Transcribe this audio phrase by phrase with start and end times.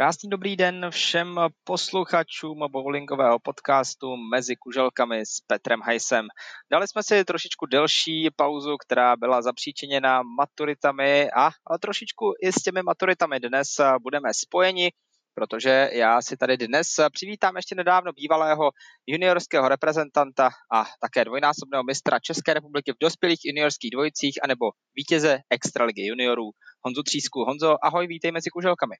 [0.00, 6.28] Krásný dobrý den všem posluchačům bowlingového podcastu Mezi kuželkami s Petrem Hajsem.
[6.72, 12.54] Dali jsme si trošičku delší pauzu, která byla zapříčiněna maturitami a, a trošičku i s
[12.54, 13.68] těmi maturitami dnes
[14.02, 14.90] budeme spojeni,
[15.34, 18.70] protože já si tady dnes přivítám ještě nedávno bývalého
[19.06, 26.06] juniorského reprezentanta a také dvojnásobného mistra České republiky v dospělých juniorských dvojicích anebo vítěze Extraligy
[26.06, 26.50] juniorů
[26.84, 27.44] Honzu Třísku.
[27.44, 28.94] Honzo, ahoj, vítej mezi kuželkami.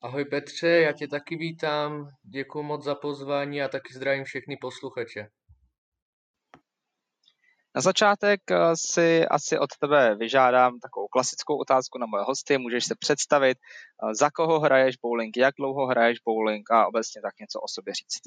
[0.00, 5.28] Ahoj Petře, já tě taky vítám, děkuji moc za pozvání a taky zdravím všechny posluchače.
[7.74, 12.58] Na začátek eh, si asi od tebe vyžádám takovou klasickou otázku na moje hosty.
[12.58, 17.38] Můžeš se představit, eh, za koho hraješ bowling, jak dlouho hraješ bowling a obecně tak
[17.40, 18.22] něco o sobě říct.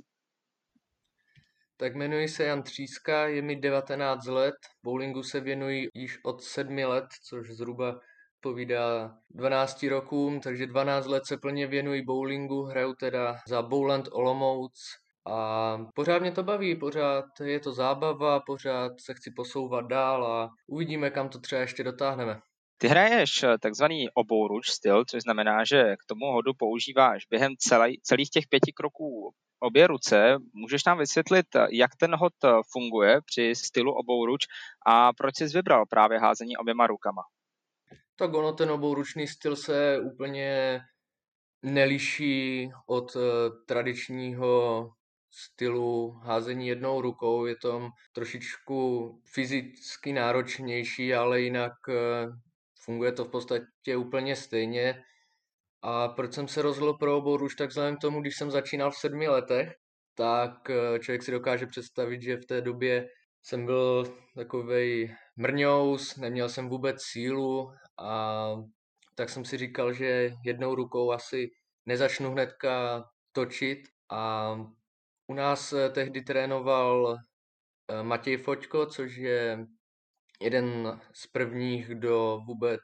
[1.77, 6.77] Tak jmenuji se Jan Tříska, je mi 19 let, bowlingu se věnuji již od 7
[6.77, 7.99] let, což zhruba
[8.41, 14.73] odpovídá 12 rokům, takže 12 let se plně věnuji bowlingu, hraju teda za Bowland Olomouc
[15.31, 20.49] a pořád mě to baví, pořád je to zábava, pořád se chci posouvat dál a
[20.67, 22.39] uvidíme, kam to třeba ještě dotáhneme.
[22.77, 27.99] Ty hraješ eh, takzvaný obouruč styl, což znamená, že k tomu hodu používáš během celý,
[28.03, 30.37] celých těch pěti kroků obě ruce.
[30.53, 34.45] Můžeš nám vysvětlit, eh, jak ten hod eh, funguje při stylu obouruč
[34.85, 37.21] a proč jsi vybral právě házení oběma rukama?
[38.21, 40.79] Tak ono ten obouručný styl se úplně
[41.63, 43.21] neliší od uh,
[43.67, 44.89] tradičního
[45.31, 47.45] stylu házení jednou rukou.
[47.45, 51.95] Je to trošičku fyzicky náročnější, ale jinak uh,
[52.83, 55.01] funguje to v podstatě úplně stejně.
[55.81, 58.97] A proč jsem se rozhodl pro obouruč, tak vzhledem k tomu, když jsem začínal v
[58.97, 59.73] sedmi letech,
[60.15, 63.07] tak uh, člověk si dokáže představit, že v té době
[63.43, 64.03] jsem byl
[64.35, 68.55] takovej mrňous, neměl jsem vůbec sílu a
[69.15, 71.51] tak jsem si říkal, že jednou rukou asi
[71.85, 73.79] nezačnu hnedka točit
[74.09, 74.55] a
[75.27, 79.65] u nás eh, tehdy trénoval eh, Matěj Foťko, což je
[80.41, 82.81] jeden z prvních, kdo vůbec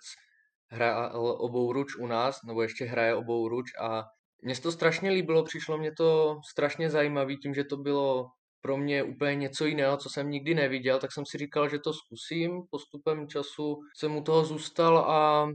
[0.68, 3.66] hrál obou ruč u nás, nebo ještě hraje obou ruč.
[3.80, 4.04] A
[4.42, 8.30] mně to strašně líbilo, přišlo mě to strašně zajímavé tím, že to bylo
[8.62, 11.94] pro mě úplně něco jiného, co jsem nikdy neviděl, tak jsem si říkal, že to
[11.94, 12.62] zkusím.
[12.70, 15.50] Postupem času jsem u toho zůstal a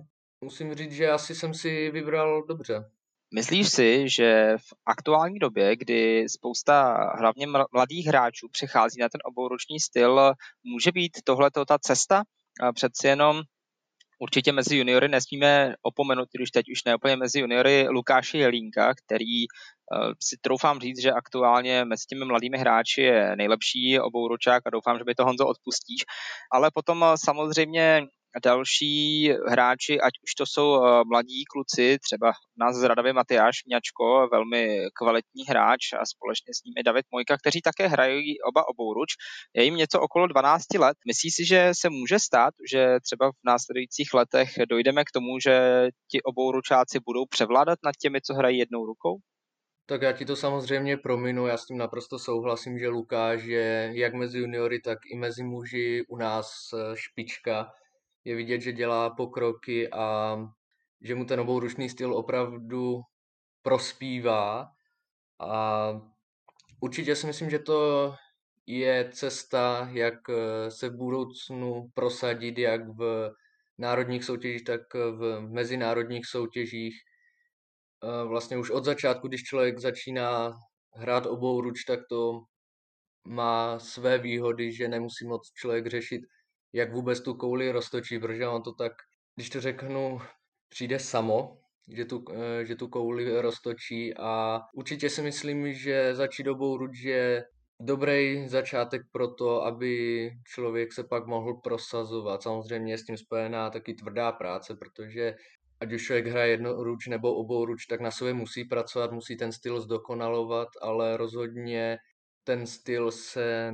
[0.45, 2.91] musím říct, že asi jsem si vybral dobře.
[3.35, 9.81] Myslíš si, že v aktuální době, kdy spousta hlavně mladých hráčů přechází na ten obouruční
[9.81, 10.33] styl,
[10.65, 12.23] může být tohle ta cesta?
[12.75, 13.43] Přeci jenom
[14.23, 20.13] určitě mezi juniory nesmíme opomenout, když teď už neúplně mezi juniory, Lukáše Jelínka, který uh,
[20.21, 25.05] si troufám říct, že aktuálně mezi těmi mladými hráči je nejlepší obouročák a doufám, že
[25.05, 26.03] by to Honzo odpustíš.
[26.53, 28.07] Ale potom uh, samozřejmě
[28.45, 34.29] další hráči, ať už to jsou eh, mladí kluci, třeba nás z Radavy Matyáš Mňačko,
[34.33, 39.11] velmi kvalitní hráč a společně s nimi David Mojka, kteří také hrají oba obouruč.
[39.57, 40.97] Je jim něco okolo 12 let.
[41.07, 45.87] Myslí si, že se může stát, že třeba v následujících letech dojdeme k tomu, že
[46.11, 49.19] ti obouručáci budou převládat nad těmi, co hrají jednou rukou?
[49.87, 54.15] Tak já ti to samozřejmě prominu, já s tím naprosto souhlasím, že Lukáš je jak
[54.15, 57.73] mezi juniory, tak i mezi muži u nás eh, špička
[58.25, 60.37] je vidět, že dělá pokroky a
[61.01, 63.01] že mu ten obouručný styl opravdu
[63.63, 64.69] prospívá.
[65.41, 65.93] A
[66.81, 68.15] určitě si myslím, že to
[68.67, 73.31] je cesta, jak eh, se v budoucnu prosadit, jak v
[73.79, 76.95] národních soutěžích, tak v mezinárodních soutěžích.
[78.05, 80.53] Eh, vlastně už od začátku, když člověk začíná
[80.95, 82.41] hrát obou ruč, tak to
[83.25, 86.21] má své výhody, že nemusí moc člověk řešit
[86.73, 88.93] jak vůbec tu kouli roztočí, protože on to tak,
[89.37, 90.21] když to řeknu,
[90.69, 91.59] přijde samo,
[91.89, 96.99] že tu, eh, že tu kouli roztočí a určitě si myslím, že začít dobou ruč
[96.99, 97.45] je
[97.81, 102.43] dobrý začátek pro to, aby člověk se pak mohl prosazovat.
[102.43, 105.35] Samozřejmě je s tím spojená taky tvrdá práce, protože
[105.81, 109.37] ať už člověk hraje jedno ruč nebo obou ruč, tak na sobě musí pracovat, musí
[109.37, 111.99] ten styl zdokonalovat, ale rozhodně
[112.45, 113.73] ten styl se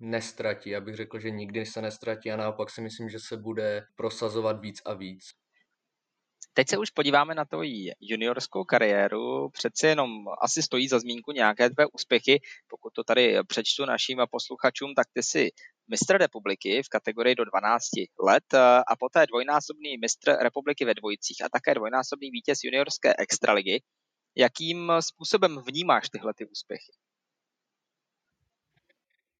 [0.00, 0.70] nestratí.
[0.70, 4.60] Já bych řekl, že nikdy se nestratí a naopak si myslím, že se bude prosazovat
[4.60, 5.24] víc a víc.
[6.52, 9.50] Teď se už podíváme na tvoji juniorskou kariéru.
[9.50, 10.10] Přece jenom
[10.40, 12.40] asi stojí za zmínku nějaké tvé úspěchy.
[12.68, 15.50] Pokud to tady přečtu našim posluchačům, tak ty jsi
[15.90, 17.82] mistr republiky v kategorii do 12
[18.24, 18.54] let
[18.88, 23.82] a poté dvojnásobný mistr republiky ve dvojicích a také dvojnásobný vítěz juniorské extraligy.
[24.36, 26.92] Jakým způsobem vnímáš tyhle ty úspěchy?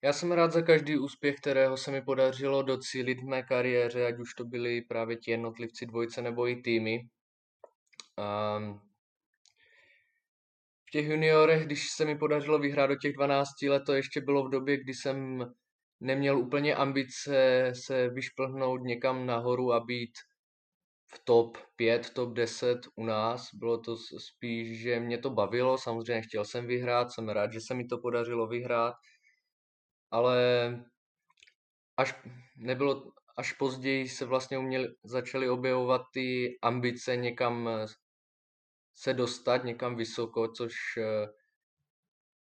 [0.03, 4.19] Já jsem rád za každý úspěch, kterého se mi podařilo docílit v mé kariéře, ať
[4.19, 6.99] už to byly právě ti jednotlivci dvojce nebo i týmy.
[8.19, 8.81] Um,
[10.89, 14.45] v těch juniorech, když se mi podařilo vyhrát do těch 12 let, to ještě bylo
[14.45, 15.47] v době, kdy jsem
[16.01, 20.13] neměl úplně ambice se vyšplhnout někam nahoru a být
[21.15, 23.49] v top 5, top 10 u nás.
[23.55, 27.75] Bylo to spíš, že mě to bavilo, samozřejmě chtěl jsem vyhrát, jsem rád, že se
[27.75, 28.95] mi to podařilo vyhrát,
[30.11, 30.39] ale
[31.97, 32.15] až
[32.57, 37.69] nebylo, až později se vlastně uměli, začaly objevovat ty ambice někam
[38.97, 41.27] se dostat někam vysoko, což eh,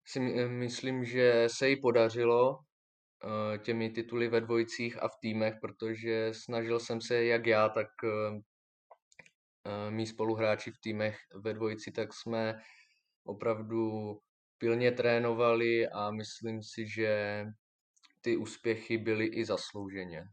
[0.06, 6.34] si myslím, že se jí podařilo eh, těmi tituly ve dvojicích a v týmech, protože
[6.34, 8.42] snažil jsem se jak já, tak eh,
[9.90, 12.62] mý spoluhráči v týmech ve dvojici, tak jsme
[13.24, 14.12] opravdu
[14.62, 17.44] pilně trénovali a myslím si, že
[18.22, 20.24] ty úspěchy byly i zaslouženě.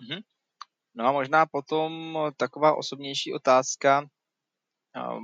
[0.00, 0.20] Mm-hmm.
[0.94, 4.06] No a možná potom taková osobnější otázka,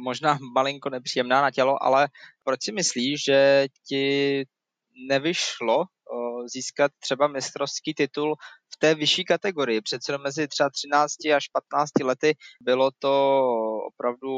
[0.05, 2.09] možná malinko nepříjemná na tělo, ale
[2.45, 4.45] proč si myslíš, že ti
[5.09, 5.85] nevyšlo
[6.53, 8.37] získat třeba mistrovský titul
[8.75, 9.81] v té vyšší kategorii.
[9.81, 13.43] Přece mezi třeba 13 až 15 lety bylo to
[13.87, 14.31] opravdu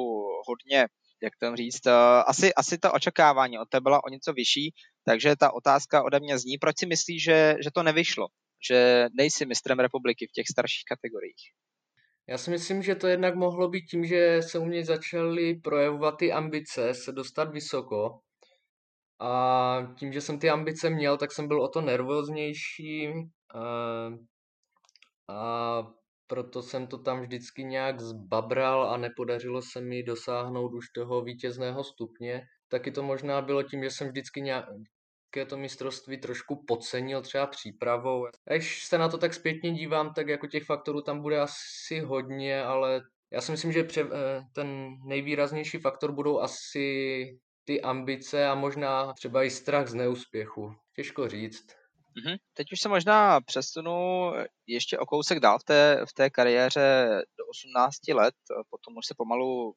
[0.48, 0.86] hodně,
[1.22, 1.86] jak to říct,
[2.26, 4.74] asi, asi to očekávání od té byla o něco vyšší,
[5.04, 8.26] takže ta otázka ode mě zní, proč si myslíš, že, že to nevyšlo?
[8.68, 11.44] že nejsi mistrem republiky v těch starších kategoriích?
[12.28, 16.16] Já si myslím, že to jednak mohlo být tím, že se u mě začaly projevovat
[16.16, 18.18] ty ambice se dostat vysoko.
[19.20, 23.08] A tím, že jsem ty ambice měl, tak jsem byl o to nervóznější.
[23.54, 23.62] A,
[25.28, 25.82] a
[26.26, 31.84] proto jsem to tam vždycky nějak zbabral a nepodařilo se mi dosáhnout už toho vítězného
[31.84, 32.46] stupně.
[32.68, 34.64] Taky to možná bylo tím, že jsem vždycky nějak,
[35.48, 38.26] to mistrovství trošku podcenil třeba přípravou.
[38.50, 42.62] Když se na to tak zpětně dívám, tak jako těch faktorů tam bude asi hodně,
[42.62, 48.54] ale já si myslím, že pře- eh, ten nejvýraznější faktor budou asi ty ambice a
[48.54, 50.74] možná třeba i strach z neúspěchu.
[50.96, 51.75] Těžko říct.
[52.16, 52.36] Mm-hmm.
[52.54, 54.32] Teď už se možná přesunu
[54.66, 57.08] ještě o kousek dál v té, v té kariéře
[57.38, 58.34] do 18 let,
[58.70, 59.74] potom už se pomalu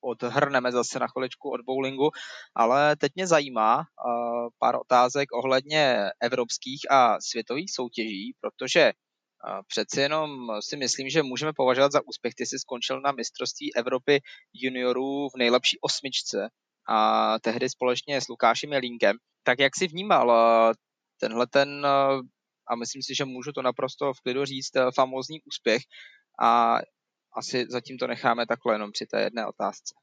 [0.00, 2.10] odhrneme zase na chviličku od bowlingu,
[2.54, 10.00] ale teď mě zajímá uh, pár otázek ohledně evropských a světových soutěží, protože uh, přeci
[10.00, 10.30] jenom
[10.60, 12.34] si myslím, že můžeme považovat za úspěch.
[12.34, 14.20] Ty jsi skončil na mistrovství Evropy
[14.52, 16.48] juniorů v nejlepší osmičce
[16.88, 19.16] a tehdy společně s Lukášem Jelínkem.
[19.42, 20.74] Tak jak jsi vnímal uh,
[21.20, 21.86] tenhle ten,
[22.70, 25.82] a myslím si, že můžu to naprosto v klidu říct, famózní úspěch
[26.42, 26.78] a
[27.36, 29.94] asi zatím to necháme takhle jenom při té jedné otázce.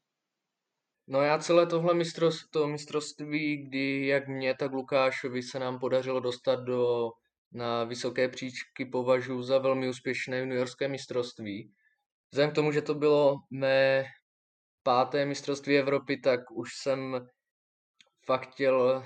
[1.08, 6.20] No já celé tohle mistrovství, to mistrovství, kdy jak mě, tak Lukášovi se nám podařilo
[6.20, 7.10] dostat do,
[7.52, 11.72] na vysoké příčky, považuji za velmi úspěšné juniorské mistrovství.
[12.30, 14.04] Vzhledem k tomu, že to bylo mé
[14.82, 17.26] páté mistrovství Evropy, tak už jsem
[18.24, 19.04] fakt chtěl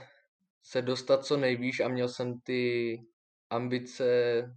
[0.62, 2.96] se dostat co nejvýš a měl jsem ty
[3.50, 4.04] ambice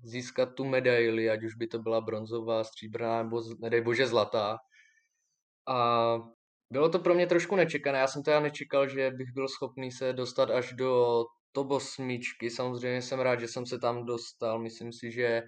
[0.03, 4.57] získat tu medaili, ať už by to byla bronzová, stříbrná nebo nedej bože zlatá.
[5.67, 6.17] A
[6.71, 7.99] bylo to pro mě trošku nečekané.
[7.99, 12.49] Já jsem teda nečekal, že bych byl schopný se dostat až do top osmičky.
[12.49, 14.59] Samozřejmě jsem rád, že jsem se tam dostal.
[14.59, 15.41] Myslím si, že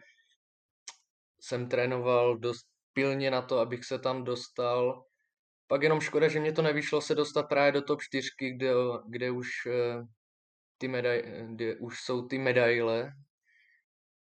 [1.41, 5.03] jsem trénoval dost pilně na to, abych se tam dostal.
[5.67, 8.71] Pak jenom škoda, že mě to nevyšlo se dostat právě do top 4, kde,
[9.09, 10.01] kde už eh,
[10.77, 11.23] ty medaj,
[11.55, 13.13] kde už jsou ty medaile,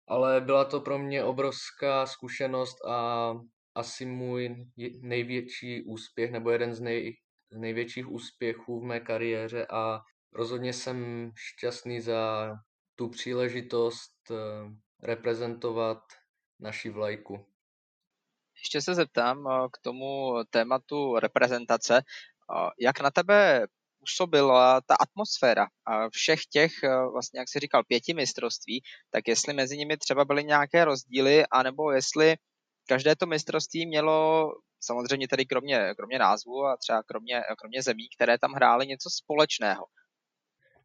[0.08, 3.34] ale byla to pro mě obrovská zkušenost a
[3.75, 4.56] asi můj
[5.01, 7.18] největší úspěch, nebo jeden z, nej,
[7.51, 10.00] největších úspěchů v mé kariéře a
[10.34, 12.51] rozhodně jsem šťastný za
[12.96, 14.36] tu příležitost eh,
[15.04, 15.98] reprezentovat
[16.60, 17.46] naši vlajku.
[18.60, 21.98] Ještě se zeptám eh, k tomu tématu reprezentace.
[21.98, 23.68] Eh, jak na tebe
[24.08, 25.68] působila ta atmosféra
[26.12, 26.72] všech těch,
[27.12, 31.92] vlastně jak jsi říkal, pěti mistrovství, tak jestli mezi nimi třeba byly nějaké rozdíly, anebo
[31.92, 32.36] jestli
[32.88, 38.38] každé to mistrovství mělo samozřejmě tedy kromě, kromě názvu a třeba kromě, kromě zemí, které
[38.38, 39.86] tam hrály něco společného.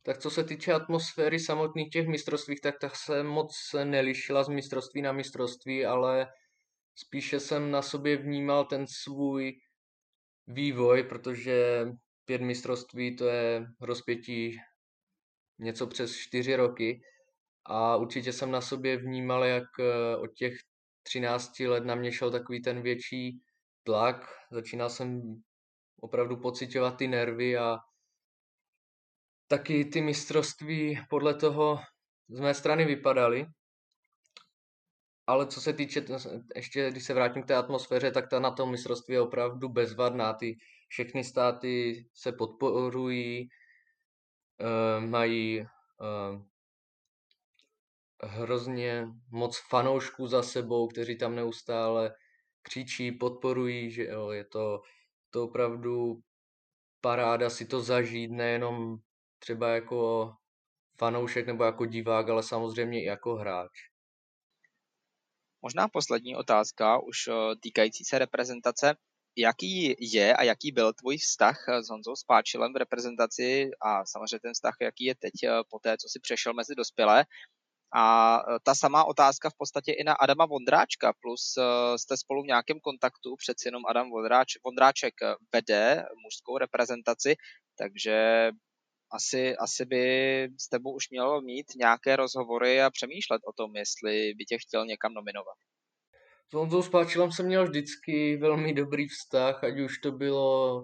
[0.04, 5.02] Tak co se týče atmosféry samotných těch mistrovství, tak ta se moc nelišila z mistrovství
[5.02, 6.26] na mistrovství, ale
[6.94, 9.52] spíše jsem na sobě vnímal ten svůj
[10.46, 11.86] vývoj, protože
[12.24, 14.56] pět mistrovství to je rozpětí
[15.58, 17.00] něco přes čtyři roky
[17.64, 20.54] a určitě jsem na sobě vnímal, jak eh, od těch
[21.02, 23.40] 13 let na mě šel takový ten větší
[23.82, 25.22] tlak, začínal jsem
[26.00, 27.78] opravdu pocitovat ty nervy a
[29.48, 31.78] taky ty mistrovství podle toho
[32.28, 33.46] z mé strany vypadaly.
[35.26, 36.04] ale co se týče,
[36.56, 40.32] ještě když se vrátím k té atmosféře, tak ta na tom mistrovství je opravdu bezvadná.
[40.34, 40.56] Ty
[40.92, 43.48] všechny státy se podporují,
[44.60, 46.42] eh, mají eh,
[48.22, 52.14] hrozně moc fanoušků za sebou, kteří tam neustále
[52.62, 54.82] křičí, podporují, že jo, je to,
[55.30, 56.20] to opravdu
[57.00, 58.96] paráda si to zažít, nejenom
[59.38, 60.32] třeba jako
[60.98, 63.70] fanoušek nebo jako divák, ale samozřejmě i jako hráč.
[65.62, 68.96] Možná poslední otázka, už eh, týkající se reprezentace.
[69.36, 74.52] Jaký je a jaký byl tvůj vztah s Honzou Spáčilem v reprezentaci a samozřejmě ten
[74.52, 77.24] vztah, jaký je teď eh, po té, co si přešel mezi dospělé?
[77.94, 81.54] A e, ta samá otázka v podstatě i na Adama Vondráčka, plus
[81.96, 85.14] jste spolu v nějakém kontaktu, přeci jenom Adam Vondráč, Vondráček
[85.52, 87.36] vede mužskou reprezentaci,
[87.78, 88.50] takže
[89.12, 90.04] asi, asi by
[90.58, 94.86] s tebou už mělo mít nějaké rozhovory a přemýšlet o tom, jestli by tě chtěl
[94.86, 95.56] někam nominovat.
[96.52, 100.82] S Honzou Spáčilem jsem měl vždycky velmi dobrý vztah, ať už to bylo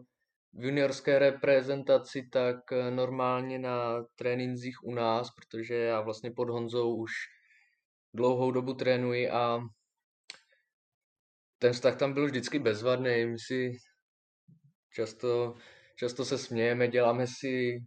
[0.53, 6.97] v juniorské reprezentaci, tak eh, normálně na trénincích u nás, protože já vlastně pod Honzou
[6.97, 7.11] už
[8.15, 9.59] dlouhou dobu trénuji a
[11.59, 13.27] ten vztah tam byl vždycky bezvadný.
[13.27, 13.73] My si
[14.93, 15.55] často,
[15.97, 17.79] často se smějeme, děláme si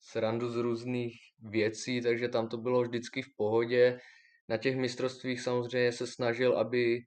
[0.00, 4.00] srandu z různých věcí, takže tam to bylo vždycky v pohodě.
[4.48, 7.00] Na těch mistrovstvích samozřejmě se snažil, aby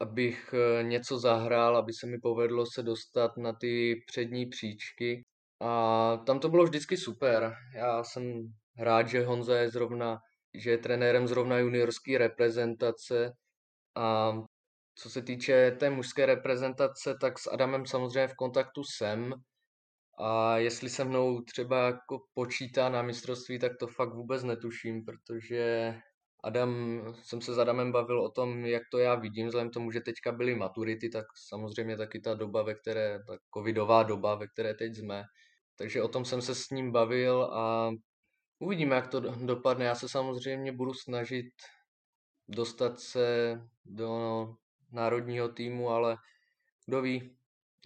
[0.00, 5.22] abych eh, něco zahrál, aby se mi povedlo se dostat na ty přední příčky.
[5.60, 7.54] A tam to bylo vždycky super.
[7.74, 8.42] Já jsem
[8.78, 10.18] rád, že Honza je zrovna,
[10.54, 13.32] že je trenérem zrovna juniorské reprezentace
[13.96, 14.32] a
[14.94, 19.34] co se týče té mužské reprezentace, tak s Adamem samozřejmě v kontaktu jsem.
[20.18, 25.94] A jestli se mnou třeba jako počítá na mistrovství, tak to fakt vůbec netuším, protože
[26.44, 30.00] Adam, jsem se s Adamem bavil o tom, jak to já vidím, vzhledem tomu, že
[30.00, 34.74] teďka byly maturity, tak samozřejmě taky ta doba, ve které, ta covidová doba, ve které
[34.74, 35.24] teď jsme.
[35.76, 37.90] Takže o tom jsem se s ním bavil a
[38.58, 39.84] uvidíme, jak to dopadne.
[39.84, 41.52] Já se samozřejmě budu snažit
[42.48, 44.48] dostat se do
[44.92, 46.16] národního týmu, ale
[46.86, 47.36] kdo ví,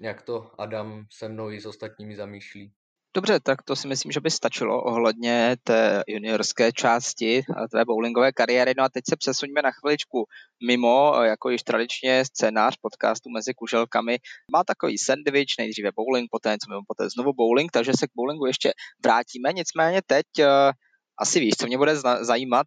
[0.00, 2.72] jak to Adam se mnou i s ostatními zamýšlí.
[3.14, 8.74] Dobře, tak to si myslím, že by stačilo ohledně té juniorské části tvé bowlingové kariéry.
[8.78, 10.24] No a teď se přesuňme na chviličku
[10.66, 14.18] mimo, jako již tradičně scénář podcastu mezi kuželkami.
[14.52, 18.46] Má takový sandwich, nejdříve bowling, poté něco mimo, poté znovu bowling, takže se k bowlingu
[18.46, 18.72] ještě
[19.04, 19.52] vrátíme.
[19.52, 20.46] Nicméně teď uh,
[21.20, 22.66] asi víš, co mě bude zajímat,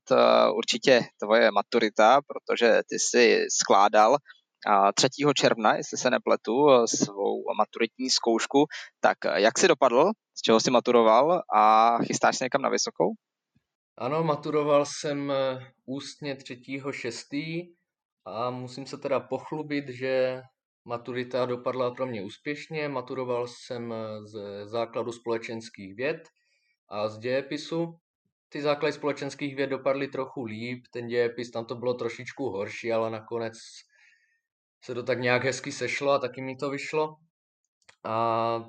[0.55, 4.17] určitě tvoje maturita, protože ty jsi skládal
[4.93, 5.07] 3.
[5.35, 8.65] června, jestli se nepletu, svou maturitní zkoušku.
[8.99, 13.13] Tak jak si dopadl, z čeho jsi maturoval a chystáš se někam na vysokou?
[13.97, 16.37] Ano, maturoval jsem eh, ústně
[16.91, 17.27] 6.
[18.25, 20.41] a musím se teda pochlubit, že
[20.85, 22.89] maturita dopadla pro mě úspěšně.
[22.89, 26.29] Maturoval jsem eh, z základu společenských věd
[26.89, 27.95] a z dějepisu.
[28.49, 33.11] Ty základy společenských věd dopadly trochu líp, ten dějepis tam to bylo trošičku horší, ale
[33.11, 33.53] nakonec
[34.85, 37.15] se to tak nějak hezky sešlo a taky mi to vyšlo.
[38.03, 38.65] A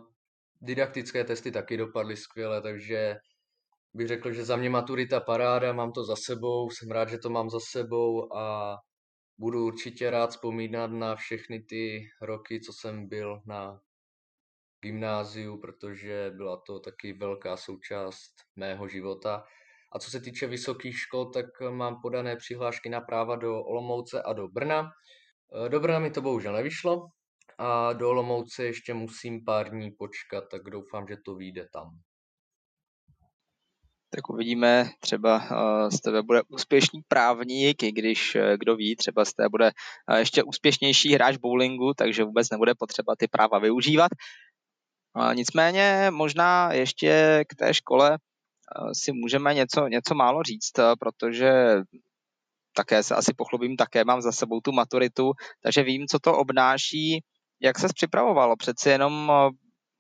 [0.61, 3.17] didaktické testy taky dopadly skvěle, takže
[3.95, 7.31] bych řekl, že za mě maturita paráda, mám to za sebou, jsem rád, že to
[7.31, 8.77] mám za sebou a
[9.39, 13.81] budu určitě rád vzpomínat na všechny ty roky, co jsem byl na
[14.83, 19.45] gymnáziu, protože byla to taky velká součást mého života.
[19.93, 24.33] A co se týče vysokých škol, tak mám podané přihlášky na práva do Olomouce a
[24.33, 24.91] do Brna.
[25.55, 27.07] Eh, Dobrá mi to bohužel nevyšlo
[27.59, 31.91] a do Olomouce ještě musím pár dní počkat, tak doufám, že to vyjde tam.
[34.11, 39.25] Tak uvidíme, třeba eh, z tebe bude úspěšný právník, i když eh, kdo ví, třeba
[39.25, 39.71] z tebe bude
[40.19, 44.11] ještě úspěšnější hráč bowlingu, takže vůbec nebude potřeba ty práva využívat.
[45.35, 48.19] Nicméně možná ještě k té škole
[48.93, 51.83] si můžeme něco, něco málo říct, protože
[52.77, 57.25] také se asi pochlubím, také mám za sebou tu maturitu, takže vím, co to obnáší,
[57.61, 58.57] jak se připravovalo.
[58.57, 59.51] Přeci jenom eh,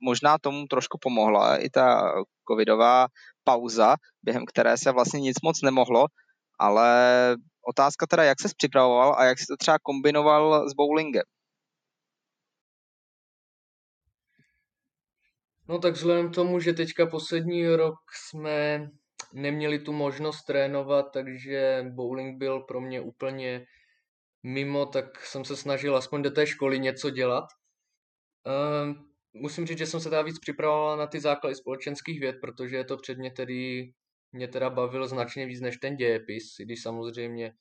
[0.00, 2.12] možná tomu trošku pomohla i ta
[2.49, 3.06] covidová
[3.45, 6.06] pauza, během které se vlastně nic moc nemohlo,
[6.59, 6.88] ale
[7.68, 11.23] otázka teda, jak se připravoval a jak se to třeba kombinoval s bowlingem.
[15.68, 18.87] No tak vzhledem k tomu, že teďka poslední rok jsme
[19.35, 23.66] neměli tu možnost trénovat, takže bowling byl pro mě úplně
[24.42, 27.45] mimo, tak jsem se snažil aspoň do té školy něco dělat.
[28.47, 28.95] Uh,
[29.33, 32.85] musím říct, že jsem se teda víc připravoval na ty základy společenských věd, protože je
[32.85, 33.92] to předmět, který
[34.33, 37.52] mě teda bavil značně víc než ten dějepis, i když samozřejmě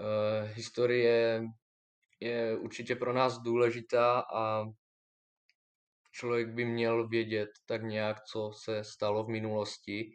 [0.00, 1.42] Uh, historie
[2.20, 4.64] je určitě pro nás důležitá a
[6.12, 10.12] člověk by měl vědět tak nějak, co se stalo v minulosti.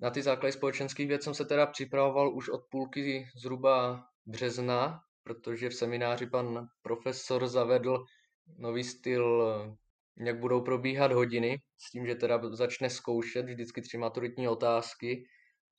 [0.00, 5.68] Na ty základy společenských věd jsem se teda připravoval už od půlky zhruba března, protože
[5.68, 8.04] v semináři pan profesor zavedl
[8.58, 9.52] nový styl,
[10.16, 15.24] jak budou probíhat hodiny, s tím, že teda začne zkoušet vždycky tři maturitní otázky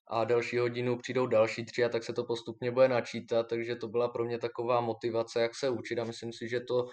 [0.08, 3.88] a další hodinu přijdou další tři a tak se to postupně bude načítat, takže to
[3.88, 6.88] byla pro mě taková motivace, jak se učit a myslím si, že to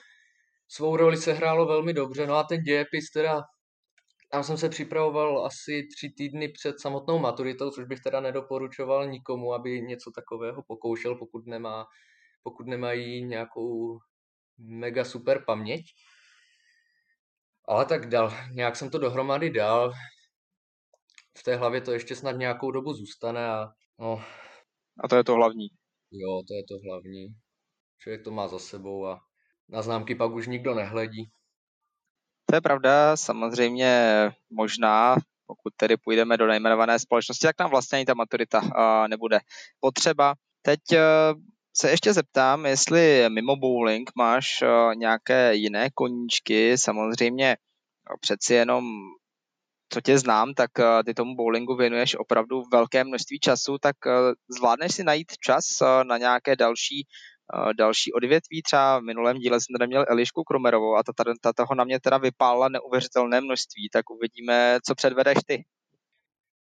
[0.68, 2.26] svou roli se hrálo velmi dobře.
[2.26, 3.42] No a ten dějepis teda,
[4.32, 9.54] tam jsem se připravoval asi tři týdny před samotnou maturitou, což bych teda nedoporučoval nikomu,
[9.54, 11.86] aby něco takového pokoušel, pokud nemá,
[12.42, 13.98] pokud nemají nějakou
[14.58, 15.84] mega super paměť.
[17.68, 19.92] Ale tak dal, nějak jsem to dohromady dal.
[21.38, 23.66] V té hlavě to ještě snad nějakou dobu zůstane a
[23.98, 24.22] no.
[25.04, 25.68] A to je to hlavní.
[26.10, 27.26] Jo, to je to hlavní.
[27.98, 29.20] Člověk to má za sebou a
[29.68, 31.30] na známky pak už nikdo nehledí.
[32.52, 35.16] To je pravda, samozřejmě možná,
[35.46, 38.60] pokud tedy půjdeme do nejmenované společnosti, jak nám vlastně ani ta maturita
[39.06, 39.38] nebude
[39.80, 40.34] potřeba.
[40.62, 41.00] Teď e,
[41.76, 47.56] se ještě zeptám, jestli mimo bowling máš e, nějaké jiné koníčky, samozřejmě
[48.20, 48.84] přeci jenom
[49.92, 50.70] co tě znám, tak
[51.06, 53.96] ty tomu bowlingu věnuješ opravdu velké množství času, tak
[54.58, 55.64] zvládneš si najít čas
[56.02, 57.06] na nějaké další
[57.76, 58.62] další odvětví.
[58.62, 61.84] Třeba v minulém díle jsem tady měl Elišku Kromerovou a ta, ta, ta toho na
[61.84, 65.64] mě teda vypálila neuvěřitelné množství, tak uvidíme, co předvedeš ty.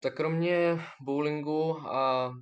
[0.00, 2.32] Tak kromě bowlingu a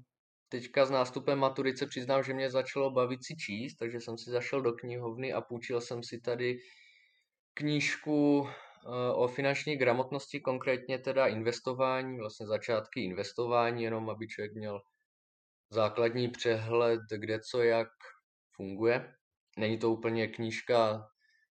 [0.49, 4.63] teďka s nástupem maturice přiznám, že mě začalo bavit si číst, takže jsem si zašel
[4.63, 6.59] do knihovny a půjčil jsem si tady
[7.55, 14.81] knížku eh, o finanční gramotnosti, konkrétně teda investování, vlastně začátky investování, jenom aby člověk měl
[15.73, 17.89] základní přehled, kde co jak
[18.57, 19.15] funguje.
[19.59, 21.09] Není to úplně knížka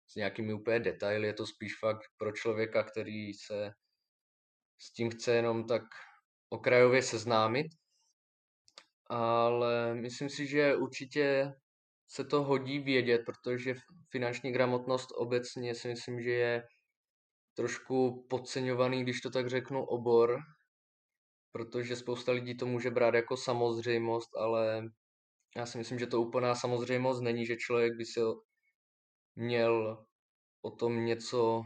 [0.08, 3.72] s nějakými úplně detaily, je to spíš fakt pro člověka, který se
[4.82, 5.84] s tím chce jenom tak
[6.50, 7.68] okrajově seznámit.
[9.10, 11.54] Ale myslím si, že určitě
[12.08, 13.74] se to hodí vědět, protože
[14.10, 16.64] finanční gramotnost obecně si myslím, že je
[17.54, 20.40] trošku podceňovaný, když to tak řeknu, obor,
[21.52, 24.84] protože spousta lidí to může brát jako samozřejmost, ale
[25.58, 28.20] já si myslím, že to úplná samozřejmost není, že člověk by si
[29.36, 30.06] měl
[30.62, 31.64] o tom něco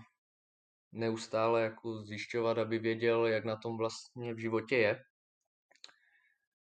[0.92, 5.00] neustále jako zjišťovat, aby věděl, jak na tom vlastně v životě je.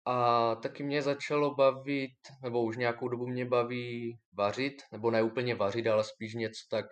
[0.07, 5.55] A taky mě začalo bavit, nebo už nějakou dobu mě baví vařit, nebo ne úplně
[5.55, 6.87] vařit, ale spíš něco tak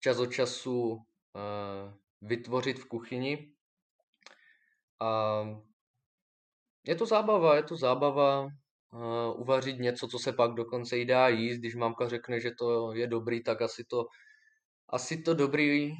[0.00, 1.00] čas od času uh,
[2.22, 3.55] vytvořit v kuchyni.
[5.00, 5.42] A
[6.86, 11.28] je to zábava, je to zábava, uh, uvařit něco, co se pak dokonce i dá
[11.28, 11.58] jíst.
[11.58, 14.06] Když mamka řekne, že to je dobrý, tak asi to,
[14.88, 15.92] asi to dobrý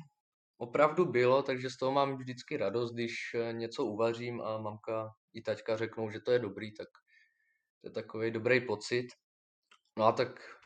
[0.59, 5.43] opravdu bylo, takže z toho mám vždycky radost, když eh, něco uvařím a mamka i
[5.43, 6.89] taťka řeknou, že to je dobrý, tak
[7.81, 9.07] to je takový dobrý pocit.
[9.99, 10.59] No a tak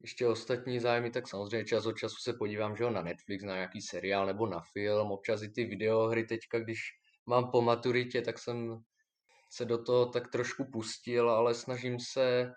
[0.00, 3.54] ještě ostatní zájmy, tak samozřejmě čas od času se podívám že jo, na Netflix, na
[3.54, 6.78] nějaký seriál nebo na film, občas i ty videohry teďka, když
[7.26, 8.82] mám po maturitě, tak jsem
[9.50, 12.52] se do toho tak trošku pustil, ale snažím se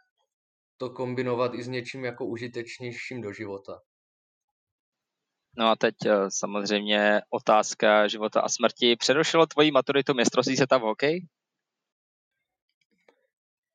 [0.78, 3.82] to kombinovat i s něčím jako užitečnějším do života.
[5.58, 8.96] No a teď eh, samozřejmě otázka života a smrti.
[8.96, 11.28] Přerušilo tvoji maturitu mistrovství světa v hokeji?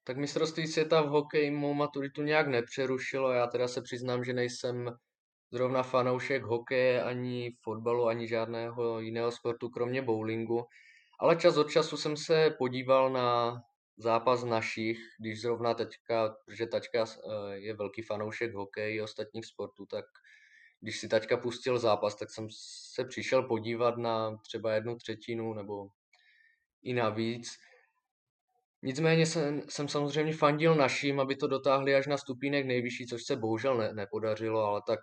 [0.05, 3.33] Tak mistrovství světa v hokeji mou maturitu nějak nepřerušilo.
[3.33, 4.97] Já teda se přiznám, že nejsem
[5.53, 10.65] zrovna fanoušek hokeje, ani fotbalu, ani žádného jiného sportu, kromě bowlingu.
[11.21, 13.61] Ale čas od času jsem se podíval na
[13.97, 19.87] zápas našich, když zrovna teďka, protože tačka eh, je velký fanoušek hokeje i ostatních sportů,
[19.87, 20.05] tak
[20.81, 22.49] když si tačka pustil zápas, tak jsem
[22.95, 25.89] se přišel podívat na třeba jednu třetinu nebo
[26.83, 27.59] i navíc.
[28.83, 33.37] Nicméně jsem, jsem samozřejmě fandil naším, aby to dotáhli až na stupínek nejvyšší, což se
[33.37, 35.01] bohužel ne, nepodařilo, ale tak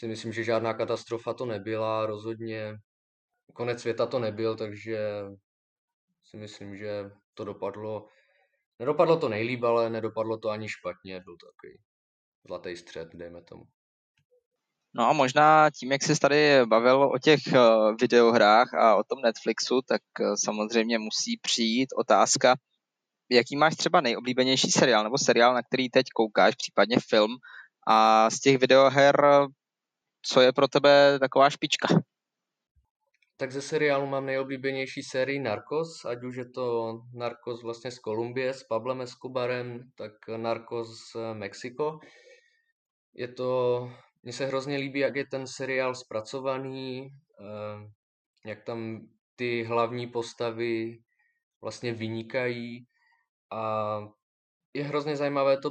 [0.00, 2.74] si myslím, že žádná katastrofa to nebyla, rozhodně
[3.52, 4.98] konec světa to nebyl, takže
[6.24, 8.06] si myslím, že to dopadlo,
[8.78, 11.78] nedopadlo to nejlíp, ale nedopadlo to ani špatně, byl takový
[12.46, 13.62] zlatý střed, dejme tomu.
[14.94, 17.60] No a možná tím, jak jsi tady bavil o těch eh,
[18.00, 22.54] videohrách a o tom Netflixu, tak eh, samozřejmě musí přijít otázka,
[23.30, 27.30] jaký máš třeba nejoblíbenější seriál nebo seriál, na který teď koukáš, případně film
[27.88, 29.16] a z těch videoher,
[30.22, 31.88] co je pro tebe taková špička?
[33.40, 38.54] tak ze seriálu mám nejoblíbenější sérii Narcos, ať už je to Narcos vlastně z Kolumbie
[38.54, 41.98] s Pablem Escobarem, tak Narcos Mexiko.
[43.14, 43.80] Je to,
[44.22, 47.08] mně se hrozně líbí, jak je ten seriál zpracovaný,
[47.40, 50.98] eh, jak tam ty hlavní postavy
[51.62, 52.86] vlastně vynikají
[53.52, 53.98] a
[54.74, 55.70] je hrozně zajímavé to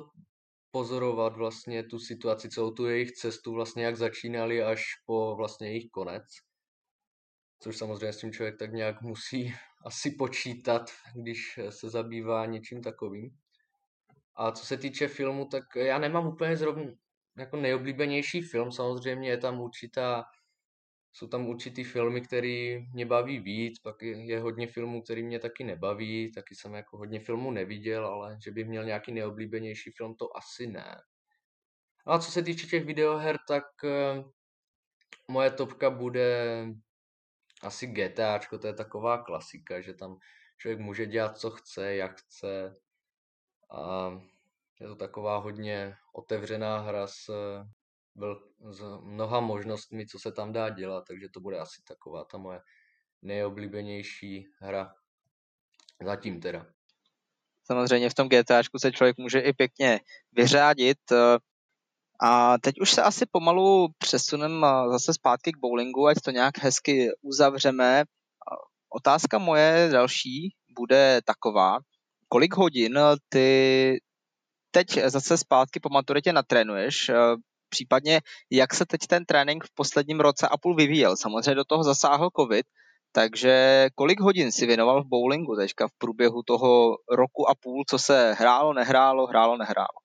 [0.72, 5.90] pozorovat vlastně tu situaci, celou tu jejich cestu, vlastně jak začínali až po vlastně jejich
[5.92, 6.24] konec.
[7.60, 9.54] Což samozřejmě s tím člověk tak nějak musí
[9.86, 13.30] asi počítat, když se zabývá něčím takovým.
[14.36, 16.92] A co se týče filmu, tak já nemám úplně zrovna
[17.38, 20.24] jako nejoblíbenější film, samozřejmě je tam určitá
[21.12, 25.64] jsou tam určitý filmy, které mě baví víc, pak je, hodně filmů, který mě taky
[25.64, 30.38] nebaví, taky jsem jako hodně filmů neviděl, ale že bych měl nějaký neoblíbenější film, to
[30.38, 31.02] asi ne.
[32.08, 34.32] No a co se týče těch videoher, tak uh,
[35.28, 36.66] moje topka bude
[37.62, 40.18] asi GTAčko, to je taková klasika, že tam
[40.58, 42.76] člověk může dělat, co chce, jak chce.
[43.72, 44.12] A
[44.80, 47.30] je to taková hodně otevřená hra s
[48.20, 52.38] byl s mnoha možnostmi, co se tam dá dělat, takže to bude asi taková ta
[52.38, 52.60] moje
[53.22, 54.94] nejoblíbenější hra.
[56.06, 56.66] Zatím teda.
[57.64, 60.00] Samozřejmě v tom GTAčku se člověk může i pěkně
[60.32, 60.98] vyřádit.
[61.12, 61.38] Eh,
[62.22, 66.58] a teď už se asi pomalu přesuneme eh, zase zpátky k bowlingu, ať to nějak
[66.58, 68.04] hezky uzavřeme.
[68.90, 71.78] Otázka moje další bude taková,
[72.28, 73.98] kolik hodin ty
[74.72, 77.12] teď zase zpátky po maturitě natrénuješ?
[77.70, 81.18] Případně jak se teď ten trénink v posledním roce a půl vyvíjel.
[81.18, 82.66] Samozřejmě do toho zasáhl covid,
[83.12, 88.00] takže kolik hodin si věnoval v bowlingu teďka v průběhu toho roku a půl, co
[88.00, 90.00] se hrálo, nehrálo, hrálo, nehrálo?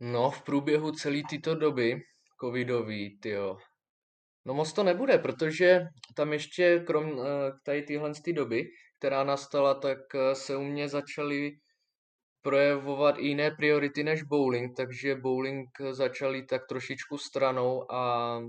[0.00, 2.02] No, v průběhu celé této doby
[2.40, 3.58] covidový, tyjo.
[4.46, 5.80] No moc to nebude, protože
[6.16, 7.24] tam ještě krom eh,
[7.64, 8.64] tady téhle doby,
[8.98, 11.50] která nastala, tak eh, se u mě začaly
[12.42, 18.40] projevovat i jiné priority než bowling, takže bowling začal jít tak trošičku stranou a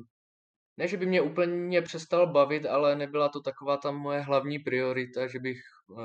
[0.78, 5.28] ne, že by mě úplně přestal bavit, ale nebyla to taková ta moje hlavní priorita,
[5.28, 5.98] že bych uh,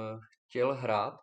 [0.48, 1.14] chtěl hrát.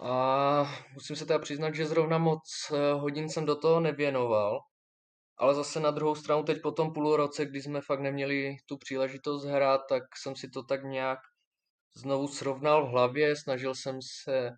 [0.00, 4.60] A musím se teda přiznat, že zrovna moc uh, hodin jsem do toho nevěnoval,
[5.36, 8.76] ale zase na druhou stranu teď po tom půl roce, kdy jsme fakt neměli tu
[8.76, 11.18] příležitost hrát, tak jsem si to tak nějak
[11.96, 14.50] znovu srovnal v hlavě, snažil jsem se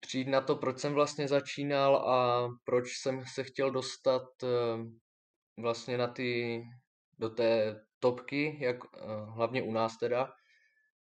[0.00, 4.48] přijít na to, proč jsem vlastně začínal a proč jsem se chtěl dostat eh,
[5.62, 6.62] vlastně na ty,
[7.18, 9.00] do té topky, jak eh,
[9.34, 10.30] hlavně u nás teda.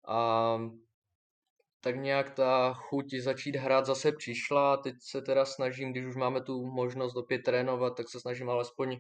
[0.08, 0.58] A
[1.82, 4.78] tak nějak ta chuť začít hrát zase přišla.
[4.78, 8.98] Teď se teda snažím, když už máme tu možnost opět trénovat, tak se snažím alespoň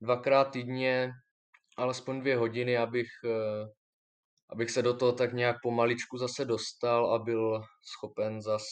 [0.00, 1.10] dvakrát týdně,
[1.76, 3.66] alespoň dvě hodiny, abych, eh,
[4.50, 8.64] abych se do toho tak nějak pomaličku zase dostal a byl schopen zas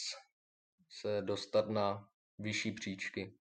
[1.01, 2.07] se dostat na
[2.39, 3.33] vyšší příčky.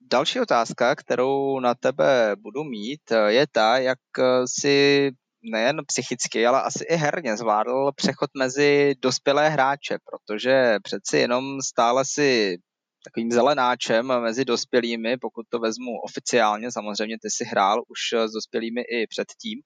[0.00, 3.98] Další otázka, kterou na tebe budu mít, je ta, jak
[4.46, 5.10] si
[5.42, 12.04] nejen psychicky, ale asi i herně zvládl přechod mezi dospělé hráče, protože přeci jenom stále
[12.04, 12.58] si
[13.04, 18.80] takovým zelenáčem mezi dospělými, pokud to vezmu oficiálně, samozřejmě ty si hrál už s dospělými
[18.80, 19.58] i předtím,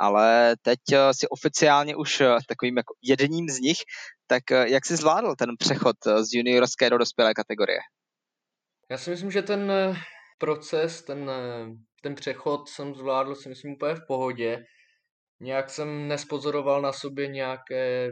[0.00, 3.78] ale teď eh, si oficiálně už eh, takovým jako jedním z nich,
[4.26, 7.78] tak eh, jak jsi zvládl ten přechod z juniorské do dospělé kategorie?
[8.90, 9.72] Já si myslím, že ten
[10.38, 11.30] proces, ten,
[12.02, 14.64] ten přechod jsem zvládl si myslím úplně v pohodě.
[15.40, 18.10] Nějak jsem nespozoroval na sobě nějaké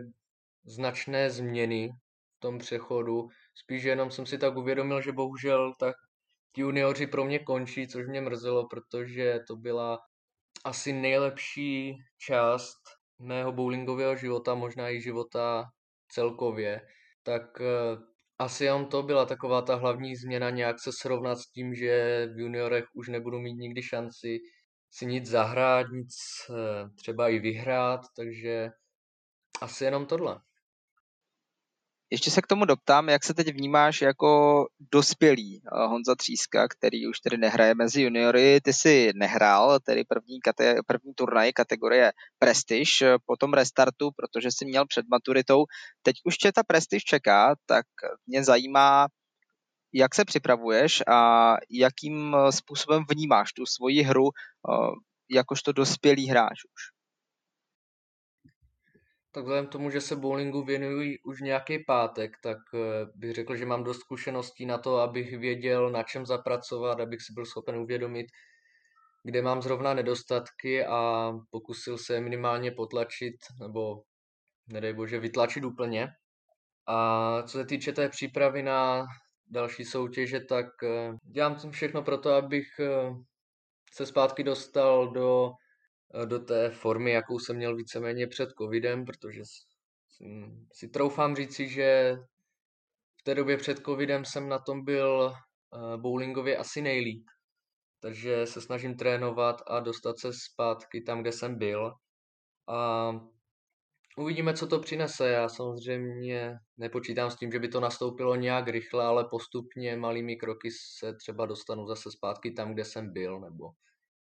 [0.64, 1.88] značné změny
[2.36, 3.28] v tom přechodu.
[3.54, 5.94] Spíš jenom jsem si tak uvědomil, že bohužel tak
[6.54, 9.98] ti junioři pro mě končí, což mě mrzelo, protože to byla
[10.66, 12.78] asi nejlepší část
[13.18, 15.64] mého bowlingového života, možná i života
[16.08, 16.80] celkově,
[17.22, 18.02] tak uh,
[18.38, 22.40] asi jenom to byla taková ta hlavní změna, nějak se srovnat s tím, že v
[22.40, 24.38] juniorech už nebudu mít nikdy šanci
[24.90, 26.14] si nic zahrát, nic
[26.48, 26.56] uh,
[26.96, 28.70] třeba i vyhrát, takže
[29.60, 30.40] asi jenom tohle.
[32.10, 37.06] Ještě se k tomu doptám, jak se teď vnímáš jako dospělý eh, Honza Tříska, který
[37.06, 38.60] už tedy nehraje mezi juniory.
[38.60, 44.48] Ty jsi nehrál, tedy první, kate- první turnaj kategorie Prestige eh, po tom restartu, protože
[44.50, 45.64] jsi měl před maturitou.
[46.02, 47.86] Teď už tě ta Prestige čeká, tak
[48.26, 49.06] mě zajímá,
[49.92, 54.28] jak se připravuješ a jakým eh, způsobem vnímáš tu svoji hru
[55.30, 56.95] jakožto dospělý hráč už
[59.36, 62.78] tak vzhledem tomu, že se bowlingu věnuji už nějaký pátek, tak eh,
[63.14, 67.32] bych řekl, že mám dost zkušeností na to, abych věděl, na čem zapracovat, abych si
[67.32, 68.26] byl schopen uvědomit,
[69.24, 74.02] kde mám zrovna nedostatky a pokusil se minimálně potlačit nebo
[74.72, 76.08] nedej bože vytlačit úplně.
[76.86, 79.06] A co se týče té přípravy na
[79.46, 83.10] další soutěže, tak eh, dělám všechno pro to, abych eh,
[83.92, 85.50] se zpátky dostal do,
[86.24, 89.42] do té formy, jakou jsem měl víceméně před covidem, protože
[90.72, 92.16] si troufám říci, že
[93.20, 95.32] v té době před covidem jsem na tom byl
[95.96, 97.24] bowlingově asi nejlíp.
[98.00, 101.92] Takže se snažím trénovat a dostat se zpátky tam, kde jsem byl.
[102.68, 103.12] A
[104.18, 105.28] Uvidíme, co to přinese.
[105.28, 110.68] Já samozřejmě nepočítám s tím, že by to nastoupilo nějak rychle, ale postupně malými kroky
[110.70, 113.70] se třeba dostanu zase zpátky tam, kde jsem byl, nebo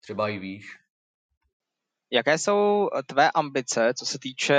[0.01, 0.67] třeba i výš.
[2.15, 4.57] Jaké jsou tvé ambice, co se týče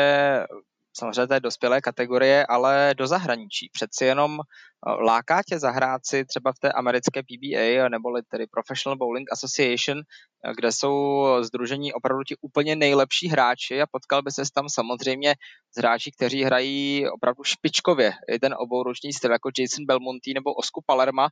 [0.97, 3.69] samozřejmě té dospělé kategorie, ale do zahraničí.
[3.73, 8.97] Přeci jenom eh, láká tě zahrát si třeba v té americké PBA, nebo tedy Professional
[8.97, 14.41] Bowling Association, eh, kde jsou združení opravdu ti úplně nejlepší hráči a potkal by se
[14.53, 15.35] tam samozřejmě
[15.71, 18.11] s hráči, kteří hrají opravdu špičkově.
[18.41, 21.27] Ten obouruční styl jako Jason Belmonty nebo Osku Palerma,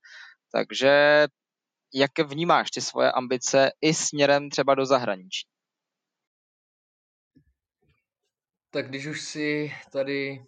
[0.51, 1.27] takže
[1.93, 5.52] jak vnímáš ty svoje ambice i směrem třeba do zahraničí?
[8.73, 10.45] Tak když už si tady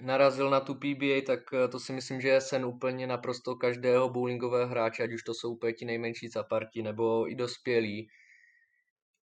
[0.00, 4.08] narazil na tu PBA, tak eh, to si myslím, že je sen úplně naprosto každého
[4.08, 8.08] bowlingového hráče, ať už to jsou úplně ti nejmenší zaparti nebo i dospělí.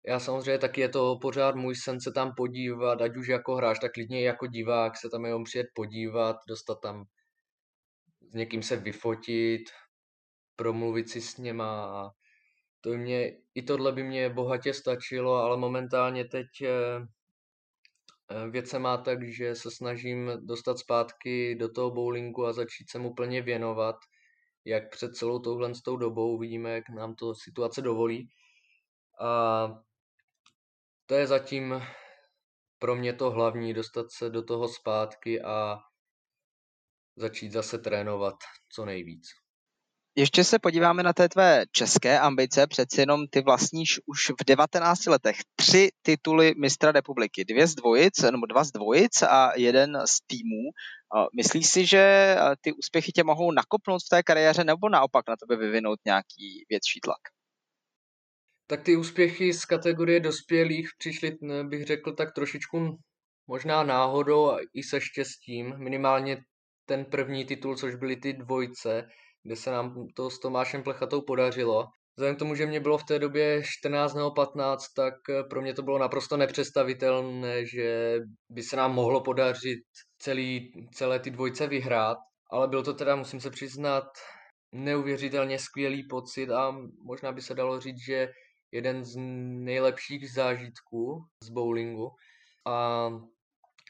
[0.06, 3.78] Já samozřejmě taky je to pořád můj sen se tam podívat, ať už jako hráč,
[3.78, 7.04] tak klidně jako divák se tam jenom přijet podívat, dostat tam
[8.30, 9.62] s někým se vyfotit,
[10.56, 12.10] promluvit si s něma a
[12.80, 16.46] to mě, i tohle by mě bohatě stačilo, ale momentálně teď
[18.30, 22.90] eh, věc se má tak, že se snažím dostat zpátky do toho bowlingu a začít
[22.90, 23.96] se mu plně věnovat,
[24.64, 26.34] jak před celou touhle s tou dobou.
[26.34, 28.28] Uvidíme, jak nám to situace dovolí.
[29.20, 29.68] A
[31.06, 31.82] to je zatím
[32.78, 35.78] pro mě to hlavní, dostat se do toho zpátky a
[37.16, 38.34] začít zase trénovat
[38.68, 39.45] co nejvíc.
[40.18, 45.06] Ještě se podíváme na té tvé české ambice, přeci jenom ty vlastníš už v 19
[45.06, 50.20] letech tři tituly mistra republiky, dvě z dvojic, nebo dva z dvojic a jeden z
[50.26, 50.62] týmů.
[51.36, 55.56] Myslíš si, že ty úspěchy tě mohou nakopnout v té kariéře nebo naopak na tebe
[55.56, 57.20] vyvinout nějaký větší tlak?
[58.66, 61.36] Tak ty úspěchy z kategorie dospělých přišly,
[61.68, 62.98] bych řekl, tak trošičku
[63.46, 65.74] možná náhodou a i se štěstím.
[65.78, 66.42] Minimálně
[66.86, 69.08] ten první titul, což byly ty dvojce,
[69.46, 71.86] kde se nám to s Tomášem Plechatou podařilo.
[72.16, 75.62] Vzhledem k tomu, že mě bylo v té době 14 nebo 15, tak eh, pro
[75.62, 78.18] mě to bylo naprosto nepředstavitelné, že
[78.50, 79.80] by se nám mohlo podařit
[80.18, 82.18] celý, celé ty dvojce vyhrát.
[82.50, 84.04] Ale byl to teda, musím se přiznat,
[84.72, 88.28] neuvěřitelně skvělý pocit a možná by se dalo říct, že
[88.72, 89.16] jeden z
[89.64, 92.10] nejlepších zážitků z bowlingu.
[92.66, 93.08] A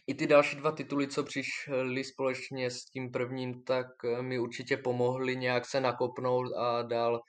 [0.07, 4.77] i ty další dva tituly, co přišly společně s tím prvním, tak eh, mi určitě
[4.77, 7.21] pomohly nějak se nakopnout a dál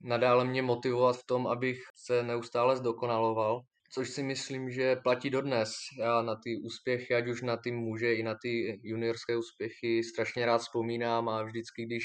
[0.00, 3.60] nadále mě motivovat v tom, abych se neustále zdokonaloval.
[3.90, 5.74] Což si myslím, že platí dodnes.
[5.98, 10.46] Já na ty úspěchy, ať už na ty muže, i na ty juniorské úspěchy strašně
[10.46, 12.04] rád vzpomínám a vždycky, když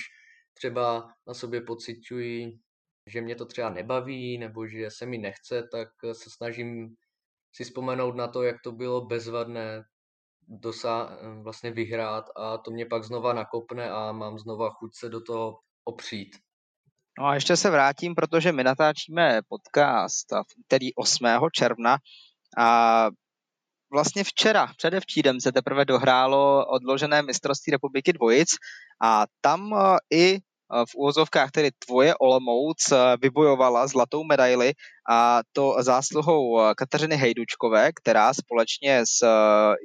[0.54, 2.52] třeba na sobě pocituji,
[3.08, 6.96] že mě to třeba nebaví nebo že se mi nechce, tak se snažím
[7.56, 9.84] si vzpomenout na to, jak to bylo bezvadné
[10.50, 15.22] dosá, vlastně vyhrát a to mě pak znova nakopne a mám znova chuť se do
[15.22, 16.38] toho opřít.
[17.20, 21.26] No a ještě se vrátím, protože my natáčíme podcast v úterý 8.
[21.54, 21.98] června
[22.58, 23.08] a
[23.94, 28.50] vlastně včera, předevčírem se teprve dohrálo odložené mistrovství republiky dvojic
[29.04, 29.74] a tam
[30.14, 30.38] i
[30.70, 34.74] v úvozovkách tedy tvoje Olomouc e, vybojovala zlatou medaili
[35.10, 39.26] a to zásluhou Kateřiny Hejdučkové, která společně s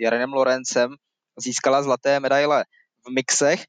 [0.01, 0.95] Jarenem Lorencem
[1.39, 2.65] získala zlaté medaile
[3.07, 3.65] v mixech.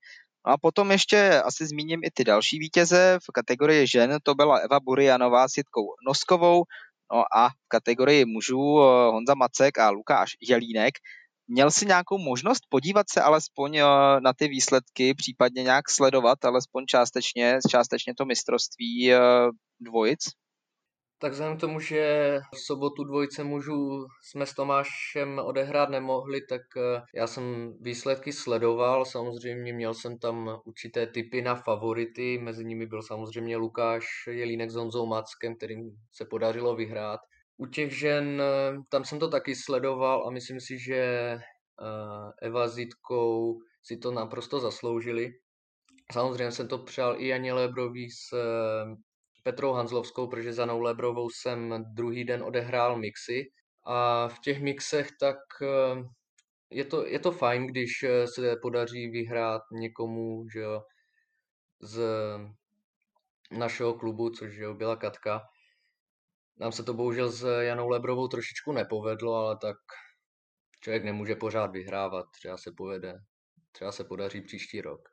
[0.46, 3.20] A potom ještě asi zmíním i ty další vítěze.
[3.24, 6.64] V kategorii žen to byla Eva Burianová s Jitkou Noskovou,
[7.14, 10.94] no a v kategorii mužů eh, Honza Macek a Lukáš Jelínek.
[11.48, 13.84] Měl si nějakou možnost podívat se alespoň eh,
[14.24, 19.20] na ty výsledky, případně nějak sledovat alespoň částečně, částečně to mistrovství eh,
[19.80, 20.20] dvojic?
[21.20, 26.62] Tak vzhledem k tomu, že v sobotu dvojce mužů jsme s Tomášem odehrát nemohli, tak
[26.78, 29.06] eh, já jsem výsledky sledoval.
[29.06, 32.40] Samozřejmě měl jsem tam určité typy na favority.
[32.42, 37.20] Mezi nimi byl samozřejmě Lukáš Jelínek s Honzou Mackem, kterým se podařilo vyhrát.
[37.58, 41.40] U těch žen, eh, tam jsem to taky sledoval a myslím si, že eh,
[42.42, 45.32] Eva s Jitkou si to naprosto zasloužili.
[46.12, 48.34] Samozřejmě jsem to přál i Janě Lebrový s
[49.46, 53.52] Petrou Hanzlovskou, protože za Noulebrovou jsem druhý den odehrál mixy.
[53.88, 56.04] A v těch mixech tak eh,
[56.70, 60.82] je to, je to fajn, když eh, se podaří vyhrát někomu, že jo,
[61.82, 62.04] z
[63.52, 65.42] našeho klubu, což jo, byla Katka.
[66.60, 69.78] Nám se to bohužel s Janou Lebrovou trošičku nepovedlo, ale tak
[70.82, 73.14] člověk nemůže pořád vyhrávat, třeba se povede,
[73.72, 75.10] třeba se podaří příští rok.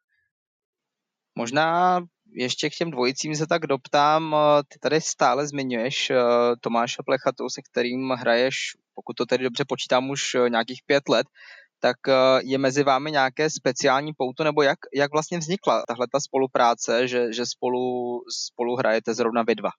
[1.34, 2.00] Možná
[2.32, 4.36] ještě k těm dvojicím se tak doptám,
[4.68, 6.16] ty tady stále zmiňuješ eh,
[6.60, 8.56] Tomáše Plechatu, se kterým hraješ,
[8.94, 11.26] pokud to tedy dobře počítám, už eh, nějakých pět let,
[11.80, 16.20] tak eh, je mezi vámi nějaké speciální pouto, nebo jak, jak vlastně vznikla tahle ta
[16.20, 17.80] spolupráce, že, že spolu,
[18.46, 19.70] spolu hrajete zrovna vy dva?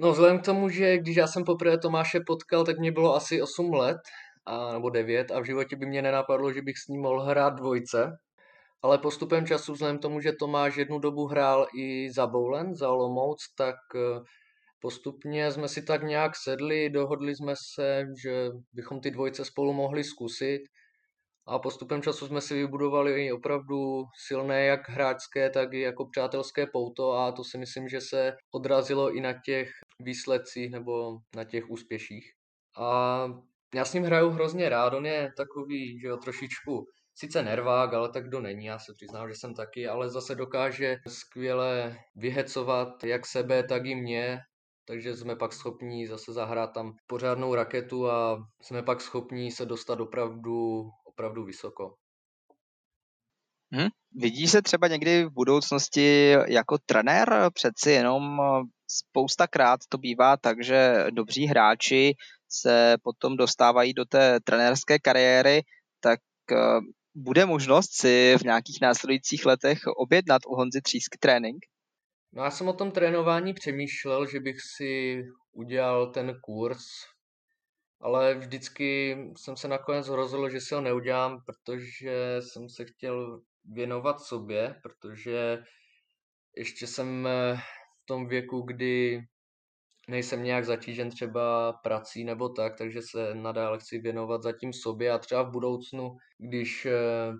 [0.00, 3.42] No vzhledem k tomu, že když já jsem poprvé Tomáše potkal, tak mě bylo asi
[3.42, 3.96] 8 let,
[4.46, 7.50] a, nebo 9 a v životě by mě nenapadlo, že bych s ním mohl hrát
[7.50, 8.18] dvojce.
[8.82, 12.90] Ale postupem času, vzhledem k tomu, že Tomáš jednu dobu hrál i za Boulen, za
[12.90, 14.20] Olomouc, tak eh,
[14.80, 20.04] postupně jsme si tak nějak sedli, dohodli jsme se, že bychom ty dvojce spolu mohli
[20.04, 20.60] zkusit
[21.48, 27.12] a postupem času jsme si vybudovali opravdu silné jak hráčské, tak i jako přátelské pouto
[27.12, 29.70] a to si myslím, že se odrazilo i na těch
[30.02, 32.24] výsledcích nebo na těch úspěších.
[32.78, 33.26] A
[33.74, 38.08] já s ním hraju hrozně rád, on je takový, že jo, trošičku sice nervák, ale
[38.08, 43.26] tak kdo není, já se přiznám, že jsem taky, ale zase dokáže skvěle vyhecovat jak
[43.26, 44.38] sebe, tak i mě,
[44.88, 50.00] takže jsme pak schopni zase zahrát tam pořádnou raketu a jsme pak schopni se dostat
[50.00, 50.84] opravdu,
[51.18, 51.94] opravdu vysoko.
[53.72, 53.88] Hmm.
[54.14, 57.50] Vidíš se třeba někdy v budoucnosti jako trenér?
[57.54, 58.38] Přeci jenom
[58.90, 62.14] spoustakrát to bývá tak, že dobří hráči
[62.48, 65.62] se potom dostávají do té trenérské kariéry,
[66.00, 66.20] tak
[66.52, 66.56] eh,
[67.14, 71.64] bude možnost si v nějakých následujících letech objednat u Honzy Třísky trénink?
[72.32, 76.84] No já jsem o tom trénování přemýšlel, že bych si udělal ten kurz,
[78.00, 84.20] ale vždycky jsem se nakonec rozhodl, že si ho neudělám, protože jsem se chtěl věnovat
[84.20, 85.62] sobě, protože
[86.56, 87.56] ještě jsem eh,
[88.02, 89.22] v tom věku, kdy
[90.08, 95.12] nejsem nějak zatížen třeba prací nebo tak, takže se nadále chci věnovat zatím sobě.
[95.12, 97.32] A třeba v budoucnu, když eh,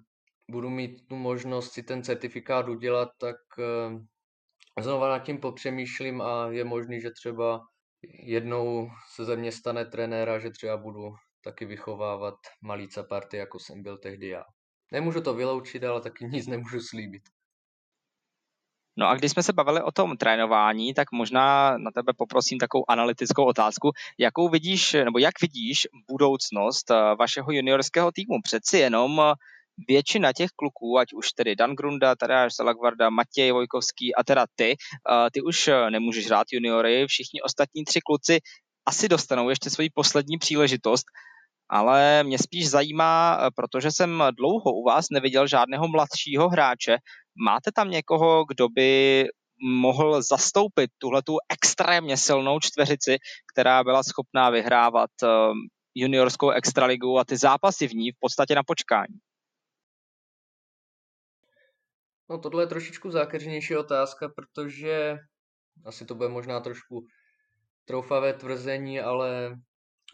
[0.50, 6.48] budu mít tu možnost si ten certifikát udělat, tak eh, znova nad tím popřemýšlím a
[6.50, 7.60] je možný, že třeba
[8.02, 13.82] jednou se ze mě stane trenéra, že třeba budu taky vychovávat malý party, jako jsem
[13.82, 14.44] byl tehdy já.
[14.92, 17.22] Nemůžu to vyloučit, ale taky nic nemůžu slíbit.
[18.98, 22.84] No a když jsme se bavili o tom trénování, tak možná na tebe poprosím takovou
[22.88, 23.90] analytickou otázku.
[24.18, 28.42] Jakou vidíš, nebo jak vidíš budoucnost eh, vašeho juniorského týmu?
[28.42, 29.34] Přeci jenom eh,
[29.88, 34.76] většina těch kluků, ať už tedy Dan Grunda, Tadeáš Salagvarda, Matěj Vojkovský a teda ty,
[35.32, 38.38] ty už nemůžeš hrát juniory, všichni ostatní tři kluci
[38.86, 41.04] asi dostanou ještě svoji poslední příležitost,
[41.70, 46.96] ale mě spíš zajímá, protože jsem dlouho u vás neviděl žádného mladšího hráče,
[47.44, 49.24] Máte tam někoho, kdo by
[49.62, 53.16] mohl zastoupit tuhletu extrémně silnou čtveřici,
[53.52, 55.52] která byla schopná vyhrávat ehm,
[55.94, 59.14] juniorskou extraligu a ty zápasy v ní v podstatě na počkání?
[62.30, 65.16] No tohle je trošičku zákeřnější otázka, protože
[65.84, 67.06] asi to bude možná trošku
[67.84, 69.52] troufavé tvrzení, ale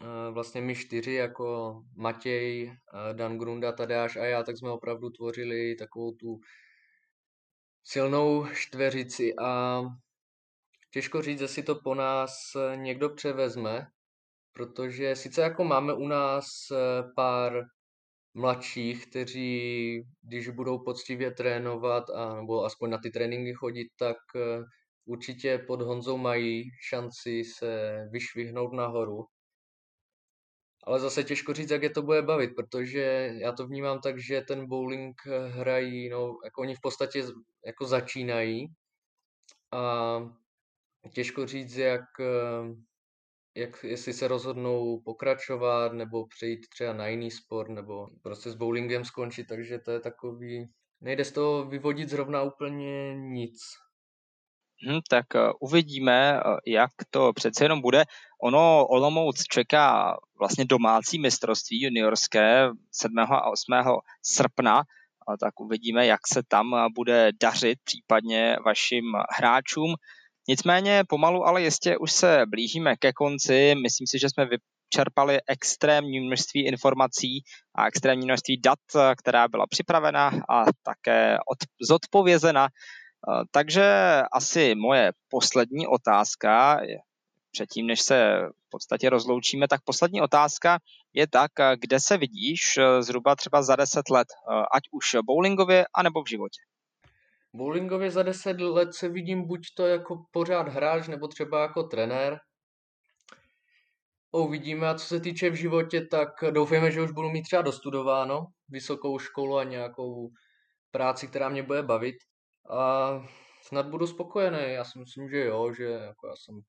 [0.01, 5.09] eh, vlastně my čtyři jako Matěj, eh, Dan Grunda, Tadeáš a já, tak jsme opravdu
[5.09, 6.39] tvořili takovou tu
[7.83, 9.81] silnou čtveřici a
[10.93, 12.31] těžko říct, jestli to po nás
[12.75, 13.87] někdo převezme,
[14.53, 16.45] protože sice jako máme u nás
[17.15, 17.65] pár
[18.35, 24.17] mladších, kteří, když budou poctivě trénovat, a, nebo aspoň na ty tréninky chodit, tak
[25.05, 29.25] určitě pod Honzou mají šanci se vyšvihnout nahoru.
[30.83, 34.41] Ale zase těžko říct, jak je to bude bavit, protože já to vnímám tak, že
[34.41, 35.15] ten bowling
[35.47, 37.23] hrají, no, jako oni v podstatě
[37.65, 38.67] jako začínají
[39.71, 40.17] a
[41.13, 42.05] těžko říct, jak,
[43.55, 49.05] jak jestli se rozhodnou pokračovat nebo přejít třeba na jiný sport nebo prostě s bowlingem
[49.05, 50.69] skončit, takže to je takový,
[51.01, 53.61] nejde z toho vyvodit zrovna úplně nic.
[54.87, 58.03] Hmm, tak uh, uvidíme, uh, jak to přece jenom bude.
[58.43, 63.19] Ono Olomouc čeká vlastně domácí mistrovství juniorské 7.
[63.19, 63.73] a 8.
[64.21, 64.83] srpna,
[65.39, 69.03] tak uvidíme, jak se tam bude dařit případně vašim
[69.37, 69.95] hráčům.
[70.47, 73.75] Nicméně pomalu, ale jistě už se blížíme ke konci.
[73.83, 77.43] Myslím si, že jsme vyčerpali extrémní množství informací
[77.75, 78.79] a extrémní množství dat,
[79.17, 82.67] která byla připravena a také od, zodpovězena
[83.51, 83.83] Takže
[84.31, 86.79] asi moje poslední otázka,
[87.51, 90.79] předtím než se v podstatě rozloučíme, tak poslední otázka
[91.13, 94.27] je tak, kde se vidíš zhruba třeba za 10 let,
[94.71, 96.61] ať už bowlingově, anebo v životě?
[97.55, 102.39] Bowlingově za 10 let se vidím buď to jako pořád hráč, nebo třeba jako trenér.
[104.31, 104.89] Uvidíme.
[104.89, 109.19] A co se týče v životě, tak doufejme, že už budu mít třeba dostudováno vysokou
[109.19, 110.29] školu a nějakou
[110.91, 112.15] práci, která mě bude bavit.
[112.69, 113.11] A
[113.63, 114.73] snad budu spokojený.
[114.73, 116.61] Já si myslím, že jo, že jako já jsem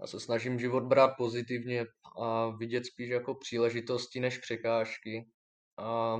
[0.00, 1.86] já se snažím život brát pozitivně
[2.20, 5.28] a vidět spíš jako příležitosti než překážky.
[5.78, 6.16] A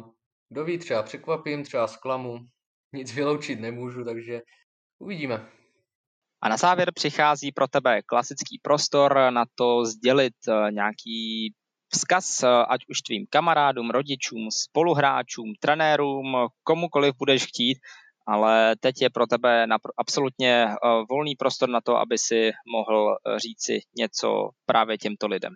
[0.48, 2.38] kdo ví, třeba překvapím, třeba zklamu,
[2.92, 4.40] nic vyloučit nemůžu, takže
[4.98, 5.48] uvidíme.
[6.42, 11.52] A na závěr přichází pro tebe klasický prostor na to sdělit eh, nějaký
[11.88, 17.78] vzkaz, eh, ať už tvým kamarádům, rodičům, spoluhráčům, trenérům, komukoliv budeš chtít,
[18.26, 19.66] ale teď je pro tebe
[19.98, 20.76] absolutně eh,
[21.10, 25.52] volný prostor na to, aby si mohl říci něco právě těmto lidem.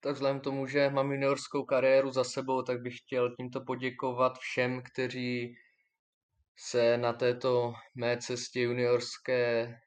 [0.00, 4.82] Tak vzhledem tomu, že mám juniorskou kariéru za sebou, tak bych chtěl tímto poděkovat všem,
[4.82, 5.56] kteří
[6.56, 9.78] se na této mé cestě juniorské eh,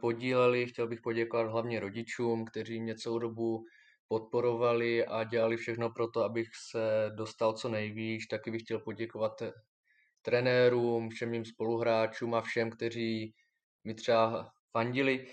[0.00, 0.66] podíleli.
[0.66, 3.64] Chtěl bych poděkovat hlavně rodičům, kteří mě celou dobu
[4.08, 8.26] podporovali a dělali všechno pro to, abych se dostal co nejvýš.
[8.26, 9.42] Taky bych chtěl poděkovat
[10.22, 13.34] trenérům, všem mým spoluhráčům a všem, kteří
[13.84, 15.26] mi třeba fandili.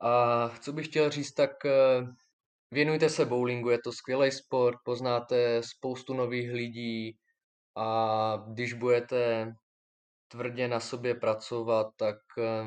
[0.00, 2.06] A co bych chtěl říct, tak eh,
[2.74, 7.18] věnujte se bowlingu, je to skvělý sport, poznáte spoustu nových lidí,
[7.76, 9.52] a když budete
[10.28, 12.64] tvrdě na sobě pracovat, tak eh,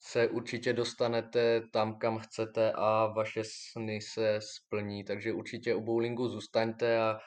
[0.00, 5.04] se určitě dostanete tam, kam chcete a vaše sny se splní.
[5.04, 7.18] Takže určitě u bowlingu zůstaňte a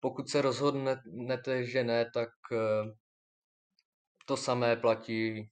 [0.00, 2.92] pokud se rozhodnete, že ne, tak eh,
[4.26, 5.50] to samé platí,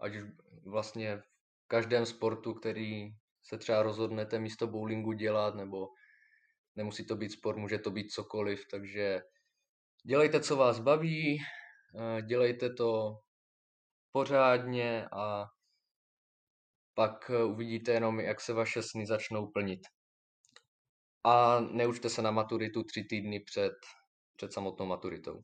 [0.00, 0.28] ať už
[0.64, 3.10] vlastně v každém sportu, který
[3.48, 5.88] se třeba rozhodnete místo bowlingu dělat, nebo
[6.76, 9.20] nemusí to být sport, může to být cokoliv, takže
[10.08, 13.18] Dělejte, co vás baví, eh, dělejte to
[14.12, 15.44] pořádně a
[16.94, 19.80] pak eh, uvidíte jenom, jak se vaše sny začnou plnit.
[21.24, 23.72] A neučte se na maturitu tři týdny před,
[24.36, 25.42] před samotnou maturitou.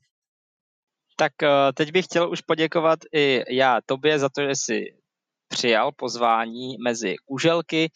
[1.17, 5.04] Tak eh, teď bych chtěl už poděkovat i já tobě za to, že jsi
[5.49, 7.91] přijal pozvání mezi uželky.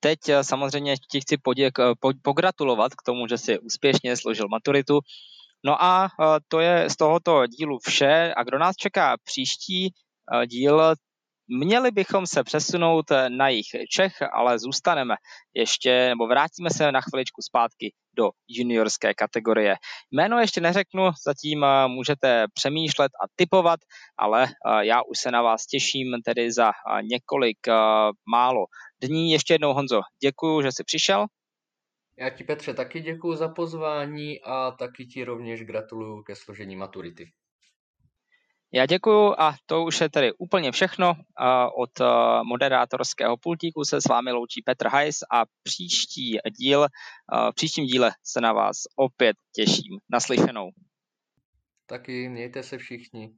[0.00, 1.78] Teď samozřejmě ti chci poděk,
[2.22, 5.00] pogratulovat k tomu, že jsi úspěšně složil maturitu
[5.64, 8.34] No a e, to je z tohoto dílu vše.
[8.36, 9.94] A kdo nás čeká příští
[10.46, 10.94] díl,
[11.48, 15.14] Měli bychom se přesunout na jich Čech, ale zůstaneme
[15.54, 19.74] ještě, nebo vrátíme se na chviličku zpátky do juniorské kategorie.
[20.10, 23.80] Jméno ještě neřeknu, zatím můžete přemýšlet a typovat,
[24.18, 24.46] ale
[24.80, 26.70] já už se na vás těším tedy za
[27.02, 27.58] několik
[28.30, 28.64] málo
[29.02, 29.32] dní.
[29.32, 31.26] Ještě jednou Honzo, děkuji, že jsi přišel.
[32.18, 37.32] Já ti Petře taky děkuji za pozvání a taky ti rovněž gratuluju ke složení maturity.
[38.74, 41.14] Já děkuju a to už je tedy úplně všechno.
[41.76, 41.90] Od
[42.44, 46.86] moderátorského pultíku se s vámi loučí Petr Hajs a příští díl,
[47.50, 49.98] v příštím díle se na vás opět těším.
[50.12, 50.70] Naslyšenou.
[51.86, 53.30] Taky mějte se všichni.